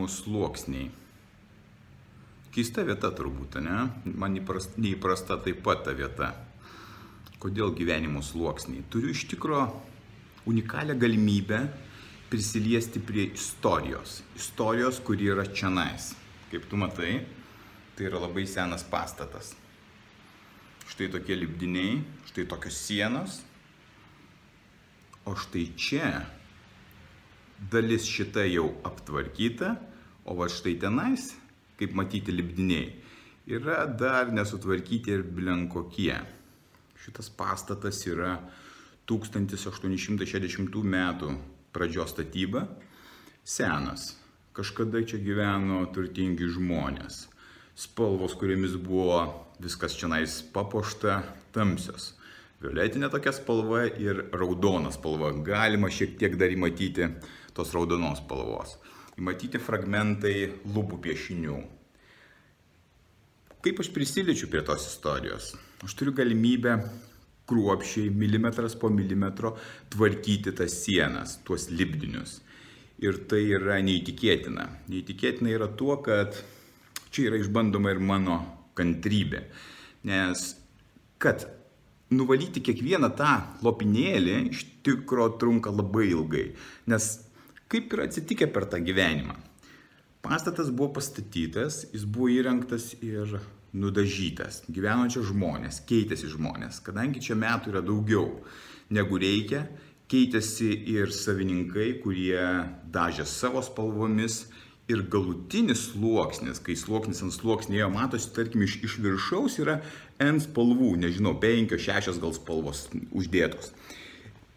[0.00, 0.90] Gyvenimo sluoksniai.
[2.50, 3.90] Keista vieta turbūt, ne?
[4.04, 6.32] Man įprasta, neįprasta taip pat ta vieta.
[7.38, 8.86] Kodėl gyvenimo sluoksniai?
[8.88, 9.60] Turiu iš tikro
[10.48, 11.60] unikalią galimybę
[12.30, 14.22] prisiliesti prie istorijos.
[14.36, 16.14] Istorijos, kuri yra čianais.
[16.50, 17.20] Kaip tu matai,
[17.96, 19.52] tai yra labai senas pastatas.
[20.88, 22.00] Štai tokie lipdiniai,
[22.32, 23.42] štai tokios sienos.
[25.28, 26.24] O štai čia
[27.68, 29.74] dalis šita jau aptvarkyta,
[30.24, 31.30] o va štai tenais,
[31.80, 32.90] kaip matyti lipdiniai,
[33.50, 36.16] yra dar nesutvarkyti ir blenkokie.
[37.00, 38.36] Šitas pastatas yra
[39.08, 41.34] 1860 metų
[41.72, 42.66] pradžios statyba,
[43.44, 44.16] senas.
[44.52, 47.24] Kažkada čia gyveno turtingi žmonės.
[47.78, 49.22] Spalvos, kuriamis buvo
[49.62, 51.22] viskas čia nais papuošta,
[51.54, 52.14] tamsios.
[52.60, 55.30] Violetinė tokia spalva ir raudona spalva.
[55.46, 57.08] Galima šiek tiek dar įmatyti
[57.56, 58.76] tos raudonos spalvos.
[59.20, 61.58] Įmatyti fragmentai lubų piešinių.
[63.60, 65.50] Kaip aš prisiliečiu prie tos istorijos?
[65.84, 66.78] Aš turiu galimybę
[67.50, 69.52] kruopšiai, milimetras po milimetro
[69.92, 72.38] tvarkyti tas sienas, tuos lipdinius.
[73.04, 74.66] Ir tai yra neįtikėtina.
[74.88, 76.36] Neįtikėtina yra tuo, kad
[77.12, 78.40] čia yra išbandoma ir mano
[78.78, 79.44] kantrybė.
[80.08, 80.54] Nes
[81.20, 81.44] kad
[82.10, 83.34] nuvalyti kiekvieną tą
[83.64, 86.46] lopinėlį iš tikro trunka labai ilgai.
[86.88, 87.18] Nes
[87.70, 89.36] Kaip yra atsitikę per tą gyvenimą?
[90.26, 93.36] Pastatas buvo pastatytas, jis buvo įrengtas ir
[93.70, 94.64] nudažytas.
[94.66, 96.80] Gyveno čia žmonės, keitėsi žmonės.
[96.82, 98.26] Kadangi čia metų yra daugiau
[98.90, 99.68] negu reikia,
[100.10, 102.42] keitėsi ir savininkai, kurie
[102.90, 104.48] dažė savo spalvomis.
[104.90, 109.76] Ir galutinis sluoksnis, kai sluoksnis ant sluoksnėjo matosi, tarkim, iš, iš viršaus yra
[110.18, 113.70] N spalvų, nežinau, penkios, šešios gal spalvos uždėtos.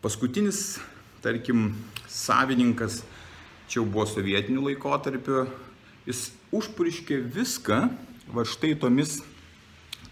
[0.02, 0.80] Paskutinis
[1.24, 1.72] tarkim,
[2.12, 3.02] savininkas,
[3.68, 5.46] čia jau buvo sovietinių laikotarpių,
[6.08, 7.80] jis užpuriškė viską
[8.34, 9.22] va štai tomis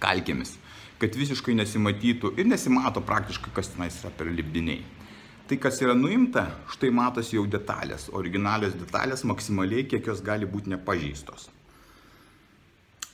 [0.01, 0.55] kalkėmis,
[1.01, 4.81] kad visiškai nesimatytų ir nesimato praktiškai, kas tenais yra per lipdiniai.
[5.49, 10.71] Tai, kas yra nuimta, štai matosi jau detalės, originalios detalės maksimaliai, kiek jos gali būti
[10.71, 11.49] nepažįstos.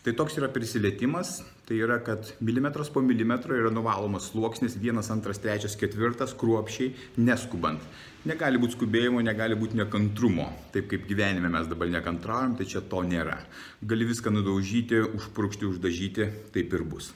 [0.07, 5.41] Tai toks yra prisilietimas, tai yra, kad milimetras po milimetro yra nuvalomas sluoksnis, vienas, antras,
[5.44, 7.81] trečias, ketvirtas, kruopšiai, neskubant.
[8.23, 10.46] Negali būti skubėjimo, negali būti nekantrumo.
[10.72, 13.35] Taip kaip gyvenime mes dabar nekantraujam, tai čia to nėra.
[13.84, 17.09] Gali viską nudaužyti, užpurkšti, uždažyti, taip ir bus.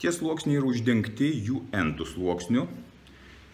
[0.00, 2.64] Tie sluoksniai yra uždengti jų entų sluoksnių.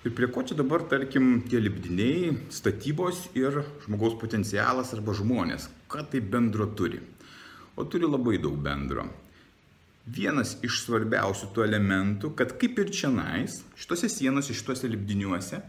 [0.06, 6.06] Ir prie ko čia dabar, tarkim, tie lipdiniai, statybos ir žmogaus potencialas arba žmonės, ką
[6.14, 7.02] tai bendro turi
[7.76, 9.06] o turi labai daug bendro.
[10.02, 15.60] Vienas iš svarbiausių tų elementų, kad kaip ir čianais, šitose sienose, šitose lipdiniuose,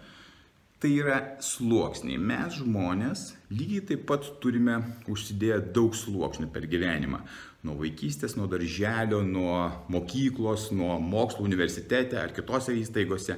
[0.81, 2.18] tai yra sluoksniai.
[2.19, 7.22] Mes žmonės lygiai taip pat turime užsidėję daug sluoksnių per gyvenimą.
[7.64, 13.38] Nuo vaikystės, nuo darželio, nuo mokyklos, nuo mokslo universitete ar kitose įstaigose,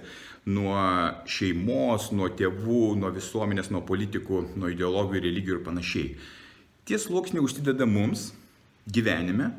[0.49, 0.79] nuo
[1.29, 6.09] šeimos, nuo tėvų, nuo visuomenės, nuo politikų, nuo ideologijų, religijų ir panašiai.
[6.89, 8.31] Tie sluoksniai užsideda mums
[8.87, 9.51] gyvenime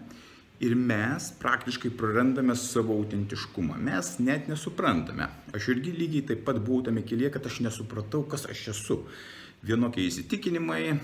[0.61, 3.77] ir mes praktiškai prarandame savo autentiškumą.
[3.83, 5.29] Mes net nesuprantame.
[5.55, 9.03] Aš irgi lygiai taip pat buvau tame kelyje, kad aš nesupratau, kas aš esu.
[9.67, 10.99] Vienokie įsitikinimai, e,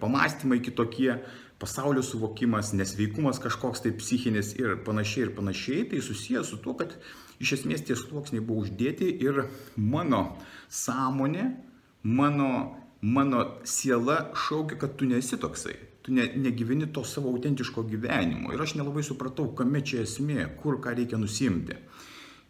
[0.00, 1.14] pamastymai kitokie,
[1.60, 5.86] pasaulio suvokimas, nesveikumas kažkoks tai psichinis ir panašiai ir panašiai.
[5.90, 6.96] Tai susijęs su tuo, kad
[7.40, 9.46] iš esmės tie sluoksniai buvo uždėti ir
[9.76, 10.36] mano
[10.68, 11.46] sąmonė,
[12.02, 12.50] mano,
[13.00, 18.52] mano siela šaukia, kad tu nesi toksai tu ne, negyveni to savo autentiško gyvenimo.
[18.54, 21.78] Ir aš nelabai supratau, kame čia esmė, kur ką reikia nusimti.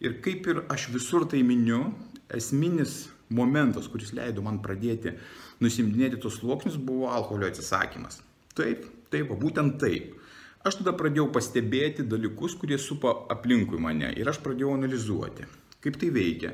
[0.03, 1.85] Ir kaip ir aš visur tai miniu,
[2.32, 5.15] esminis momentas, kuris leido man pradėti
[5.62, 8.21] nusimdinėti tos sluoksnius, buvo alkoholio atsisakymas.
[8.56, 10.17] Taip, taip, būtent taip.
[10.62, 15.49] Aš tada pradėjau pastebėti dalykus, kurie supa aplinkui mane ir aš pradėjau analizuoti,
[15.82, 16.53] kaip tai veikia,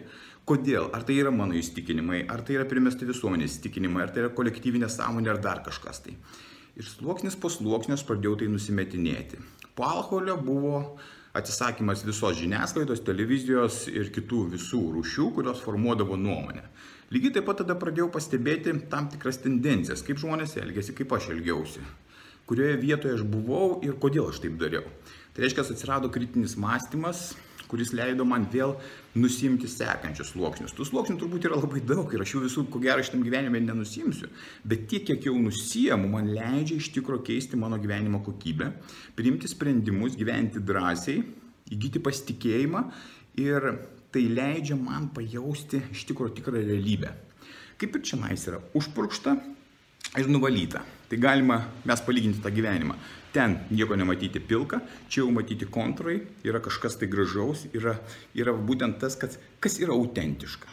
[0.49, 4.31] kodėl, ar tai yra mano įstikinimai, ar tai yra primesti visuomenės įstikinimai, ar tai yra
[4.37, 6.17] kolektyvinė sąmonė, ar dar kažkas tai.
[6.78, 9.40] Ir sluoksnis po sluoksnio aš pradėjau tai nusimetinėti.
[9.75, 10.76] Po alkoholio buvo
[11.38, 16.62] atsisakymas visos žiniasklaidos, televizijos ir kitų visų rūšių, kurios formuodavo nuomonę.
[17.10, 21.82] Lygiai taip pat tada pradėjau pastebėti tam tikras tendencijas, kaip žmonės elgėsi, kaip aš elgiausi.
[22.48, 24.86] kurioje vietoje aš buvau ir kodėl aš taip dariau.
[25.34, 27.34] Tai reiškia, atsirado kritinis mąstymas,
[27.69, 28.75] kuris leido man vėl
[29.19, 30.75] nusimti sekančius sluoksnius.
[30.76, 34.31] Tų sluoksnių turbūt yra labai daug ir aš jų visų, ko gero, šitam gyvenime nenusimsiu.
[34.69, 38.73] Bet tiek, kiek jau nusiemu, man leidžia iš tikrųjų keisti mano gyvenimo kokybę,
[39.19, 41.23] priimti sprendimus, gyventi drąsiai,
[41.75, 42.85] įgyti pasitikėjimą
[43.44, 43.71] ir
[44.14, 47.12] tai leidžia man pajausti iš tikrųjų tikrą realybę.
[47.79, 49.37] Kaip ir čia nais yra užpurkšta
[50.16, 50.84] ir nuvalyta.
[51.08, 52.96] Tai galima mes palyginti tą gyvenimą.
[53.32, 57.99] Ten nieko nematyti pilka, čia jau matyti kontrai, yra kažkas tai gražaus, yra,
[58.37, 60.69] yra būtent tas, kas, kas yra autentiška.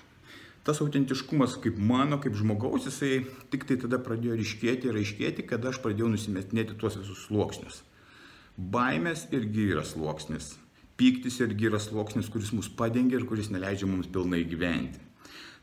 [0.65, 5.69] Tas autentiškumas kaip mano, kaip žmogaus, jisai tik tai tada pradėjo ryškėti ir aiškėti, kada
[5.69, 7.83] aš pradėjau nusimetinėti tuos visus sluoksnius.
[8.57, 10.55] Baimės irgi yra sluoksnis.
[10.95, 15.03] Pyktis irgi yra sluoksnis, kuris mus padengia ir kuris neleidžia mums pilnai gyventi.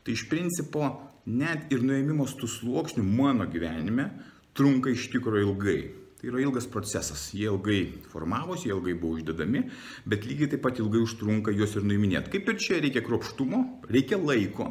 [0.05, 0.91] Tai iš principo
[1.25, 4.09] net ir nuėmimas tų sluoksnių mano gyvenime
[4.57, 5.81] trunka iš tikrųjų ilgai.
[6.19, 7.25] Tai yra ilgas procesas.
[7.35, 7.81] Jie ilgai
[8.11, 9.65] formavosi, jie ilgai buvo uždedami,
[10.07, 12.31] bet lygiai taip pat ilgai užtrunka juos ir nuiminėti.
[12.31, 13.59] Kaip ir čia reikia kruopštumo,
[13.91, 14.69] reikia laiko,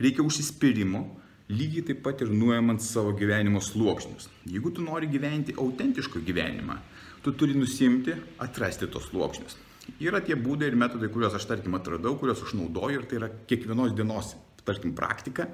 [0.00, 1.04] reikia užsispyrimo,
[1.52, 4.30] lygiai taip pat ir nuėmant savo gyvenimo sluoksnius.
[4.48, 6.78] Jeigu tu nori gyventi autentišką gyvenimą,
[7.24, 9.58] tu turi nusimti, atrasti tos sluoksnius.
[10.02, 13.28] Yra tie būdai ir metodai, kuriuos aš, tarkim, atradau, kuriuos aš naudoju ir tai yra
[13.50, 14.32] kiekvienos dienos,
[14.66, 15.46] tarkim, praktika.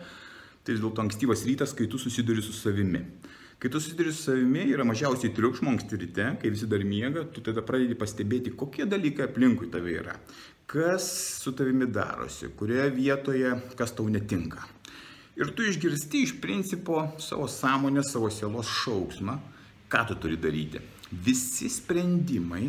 [0.63, 3.01] Tai vis dėlto ankstyvas rytas, kai tu susiduri su savimi.
[3.63, 7.43] Kai tu susiduri su savimi, yra mažiausiai triukšmo anksti ryte, kai visi dar miega, tu
[7.47, 10.15] tada pradedi pastebėti, kokie dalykai aplinkui tave yra.
[10.71, 11.07] Kas
[11.43, 14.63] su tavimi darosi, kurioje vietoje, kas tau netinka.
[15.39, 19.39] Ir tu išgirsti iš principo savo sąmonę, savo sielos šauksmą,
[19.91, 20.83] ką tu turi daryti.
[21.13, 22.67] Visi sprendimai,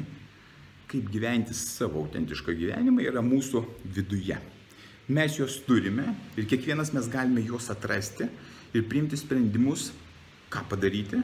[0.89, 3.65] kaip gyventi savo autentišką gyvenimą, yra mūsų
[3.97, 4.37] viduje.
[5.07, 6.05] Mes juos turime
[6.39, 8.23] ir kiekvienas mes galime juos atrasti
[8.71, 9.89] ir priimti sprendimus
[10.53, 11.19] ką padaryti,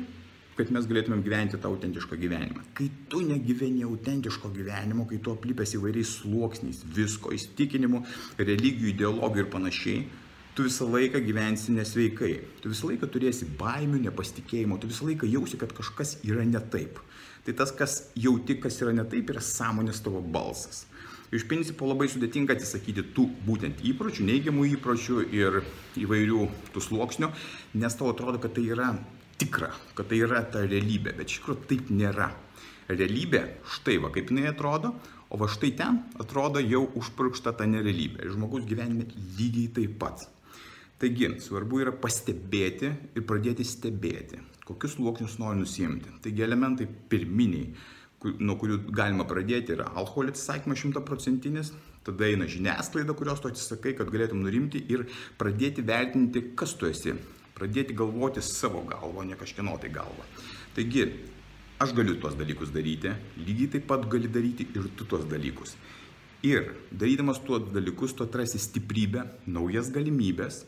[0.57, 2.65] kad mes galėtumėm gyventi tą autentišką gyvenimą.
[2.75, 8.01] Kai tu negyveni autentiško gyvenimo, kai tu aplipęs įvairiais sluoksniais, visko, įstikinimų,
[8.41, 10.01] religijų, ideologijų ir panašiai,
[10.57, 12.33] tu visą laiką gyvensi nesveikai.
[12.59, 16.99] Tu visą laiką turėsi baimių, nepasitikėjimo, tu visą laiką jausi, kad kažkas yra ne taip.
[17.47, 20.83] Tai tas, kas jauti, kas yra ne taip, yra sąmonės tavo balsas.
[21.29, 25.59] Iš principo labai sudėtinga atsisakyti tų būtent įpročių, neigiamų įpročių ir
[26.01, 27.29] įvairių tų sluoksnių,
[27.77, 28.95] nes tau atrodo, kad tai yra
[29.37, 32.31] tikra, kad tai yra ta realybė, bet iš tikrųjų taip nėra.
[32.89, 33.43] Realybė
[33.75, 34.95] štai va kaip jinai atrodo,
[35.29, 38.25] o va štai ten atrodo jau užpurkšta ta nerealybė.
[38.25, 39.05] Ir žmogus gyvenime
[39.37, 40.25] lygiai taip pat.
[40.99, 46.09] Taigi, svarbu yra pastebėti ir pradėti stebėti, kokius sluoksnius nori nusimti.
[46.25, 47.69] Taigi elementai pirminiai,
[48.39, 51.71] nuo kurių galima pradėti, yra alkoholio atsisakymas šimtaprocentinis,
[52.07, 55.05] tada eina žiniasklaida, kurios tu atsisakai, kad galėtum nurimti ir
[55.39, 57.15] pradėti vertinti, kas tu esi,
[57.55, 60.27] pradėti galvoti savo galvo, ne kažkieno tai galvo.
[60.75, 61.05] Taigi,
[61.79, 65.75] aš galiu tuos dalykus daryti, lygiai taip pat gali daryti ir tu tuos dalykus.
[66.43, 70.63] Ir darydamas tuos dalykus, tu atrasi stiprybę, naujas galimybės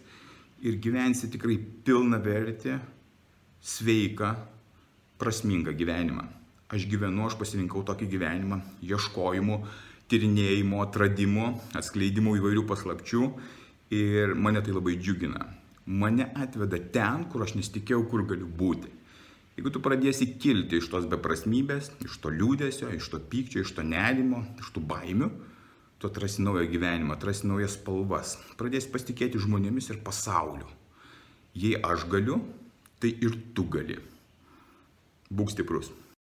[0.67, 1.55] ir gyvensi tikrai
[1.85, 2.75] pilna vertį,
[3.61, 4.35] sveiką,
[5.21, 6.40] prasmingą gyvenimą.
[6.71, 9.57] Aš gyvenu, aš pasirinkau tokį gyvenimą, ieškojimų,
[10.11, 11.47] tyrinėjimo, atradimų,
[11.79, 13.25] atskleidimų įvairių paslapčių
[13.95, 15.49] ir mane tai labai džiugina
[15.85, 18.89] mane atveda ten, kur aš nesitikėjau, kur galiu būti.
[19.57, 23.83] Jeigu tu pradėsi kilti iš tos beprasmybės, iš to liūdėsio, iš to pykčio, iš to
[23.85, 25.29] nerimo, iš tų baimių,
[25.99, 30.69] tu atrasi naują gyvenimą, atrasi naujas spalvas, pradėsi pasitikėti žmonėmis ir pasauliu.
[31.53, 32.39] Jei aš galiu,
[33.03, 33.99] tai ir tu gali.
[35.31, 35.91] Būk stiprus.